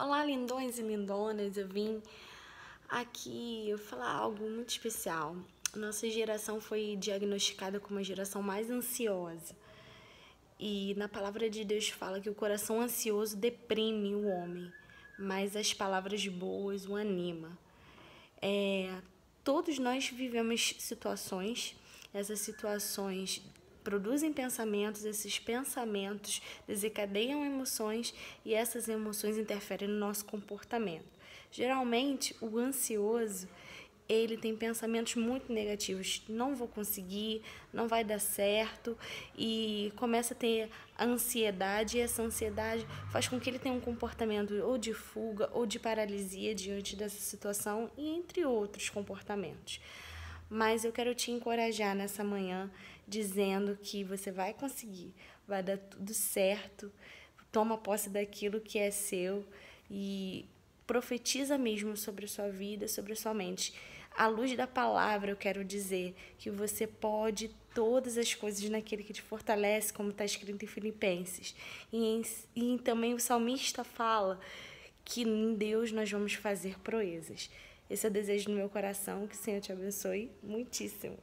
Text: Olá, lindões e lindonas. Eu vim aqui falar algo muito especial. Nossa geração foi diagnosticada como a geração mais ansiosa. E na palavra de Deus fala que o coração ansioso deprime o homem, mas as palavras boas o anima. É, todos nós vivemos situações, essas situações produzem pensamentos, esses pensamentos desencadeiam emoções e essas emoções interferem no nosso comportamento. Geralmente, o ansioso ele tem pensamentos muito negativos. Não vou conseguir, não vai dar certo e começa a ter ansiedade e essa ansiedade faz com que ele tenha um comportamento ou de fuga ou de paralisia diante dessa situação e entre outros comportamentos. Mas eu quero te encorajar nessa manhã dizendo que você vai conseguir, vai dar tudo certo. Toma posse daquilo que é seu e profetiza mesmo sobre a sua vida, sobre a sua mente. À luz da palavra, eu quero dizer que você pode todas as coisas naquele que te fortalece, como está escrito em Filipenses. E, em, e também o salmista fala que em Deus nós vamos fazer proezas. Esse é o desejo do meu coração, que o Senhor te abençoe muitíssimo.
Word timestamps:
Olá, 0.00 0.24
lindões 0.24 0.78
e 0.78 0.82
lindonas. 0.82 1.56
Eu 1.56 1.66
vim 1.66 2.00
aqui 2.88 3.74
falar 3.88 4.12
algo 4.12 4.48
muito 4.48 4.68
especial. 4.68 5.34
Nossa 5.74 6.08
geração 6.08 6.60
foi 6.60 6.94
diagnosticada 6.94 7.80
como 7.80 7.98
a 7.98 8.02
geração 8.04 8.40
mais 8.40 8.70
ansiosa. 8.70 9.56
E 10.56 10.94
na 10.96 11.08
palavra 11.08 11.50
de 11.50 11.64
Deus 11.64 11.88
fala 11.88 12.20
que 12.20 12.30
o 12.30 12.34
coração 12.34 12.80
ansioso 12.80 13.36
deprime 13.36 14.14
o 14.14 14.28
homem, 14.28 14.72
mas 15.18 15.56
as 15.56 15.74
palavras 15.74 16.24
boas 16.28 16.86
o 16.86 16.94
anima. 16.94 17.58
É, 18.40 19.02
todos 19.42 19.80
nós 19.80 20.08
vivemos 20.10 20.76
situações, 20.78 21.74
essas 22.14 22.38
situações 22.38 23.42
produzem 23.88 24.34
pensamentos, 24.34 25.06
esses 25.06 25.38
pensamentos 25.38 26.42
desencadeiam 26.66 27.42
emoções 27.42 28.12
e 28.44 28.52
essas 28.52 28.86
emoções 28.86 29.38
interferem 29.38 29.88
no 29.88 29.98
nosso 29.98 30.26
comportamento. 30.26 31.06
Geralmente, 31.50 32.36
o 32.38 32.58
ansioso 32.58 33.48
ele 34.06 34.36
tem 34.36 34.54
pensamentos 34.54 35.14
muito 35.14 35.50
negativos. 35.50 36.22
Não 36.28 36.54
vou 36.54 36.68
conseguir, 36.68 37.42
não 37.72 37.88
vai 37.88 38.04
dar 38.04 38.18
certo 38.18 38.94
e 39.36 39.90
começa 39.96 40.34
a 40.34 40.36
ter 40.36 40.68
ansiedade 41.00 41.96
e 41.96 42.00
essa 42.00 42.20
ansiedade 42.20 42.86
faz 43.10 43.26
com 43.26 43.40
que 43.40 43.48
ele 43.48 43.58
tenha 43.58 43.74
um 43.74 43.80
comportamento 43.80 44.52
ou 44.64 44.76
de 44.76 44.92
fuga 44.92 45.48
ou 45.54 45.64
de 45.64 45.78
paralisia 45.78 46.54
diante 46.54 46.94
dessa 46.94 47.20
situação 47.20 47.90
e 47.96 48.06
entre 48.06 48.44
outros 48.44 48.90
comportamentos. 48.90 49.80
Mas 50.50 50.84
eu 50.84 50.92
quero 50.92 51.14
te 51.14 51.30
encorajar 51.30 51.94
nessa 51.94 52.22
manhã 52.22 52.70
dizendo 53.08 53.78
que 53.80 54.04
você 54.04 54.30
vai 54.30 54.52
conseguir, 54.52 55.14
vai 55.46 55.62
dar 55.62 55.78
tudo 55.78 56.12
certo. 56.12 56.92
Toma 57.50 57.78
posse 57.78 58.10
daquilo 58.10 58.60
que 58.60 58.78
é 58.78 58.90
seu 58.90 59.44
e 59.90 60.44
profetiza 60.86 61.56
mesmo 61.56 61.96
sobre 61.96 62.26
a 62.26 62.28
sua 62.28 62.48
vida, 62.48 62.86
sobre 62.86 63.14
a 63.14 63.16
sua 63.16 63.32
mente. 63.32 63.74
À 64.14 64.26
luz 64.26 64.54
da 64.56 64.66
palavra, 64.66 65.30
eu 65.30 65.36
quero 65.36 65.64
dizer 65.64 66.14
que 66.38 66.50
você 66.50 66.86
pode 66.86 67.54
todas 67.74 68.18
as 68.18 68.34
coisas 68.34 68.68
naquele 68.68 69.04
que 69.04 69.12
te 69.12 69.22
fortalece, 69.22 69.92
como 69.92 70.10
está 70.10 70.24
escrito 70.24 70.64
em 70.64 70.68
Filipenses. 70.68 71.54
E, 71.92 72.04
em, 72.04 72.22
e 72.56 72.78
também 72.78 73.14
o 73.14 73.20
salmista 73.20 73.84
fala 73.84 74.40
que 75.04 75.22
em 75.22 75.54
Deus 75.54 75.92
nós 75.92 76.10
vamos 76.10 76.34
fazer 76.34 76.78
proezas. 76.80 77.48
Esse 77.88 78.06
é 78.06 78.10
o 78.10 78.12
desejo 78.12 78.46
do 78.46 78.56
meu 78.56 78.68
coração, 78.68 79.26
que 79.26 79.34
o 79.34 79.38
Senhor 79.38 79.60
te 79.60 79.72
abençoe 79.72 80.30
muitíssimo. 80.42 81.16